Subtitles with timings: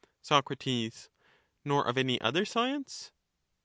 [0.23, 0.49] Soc,
[1.63, 3.11] Nor of any other science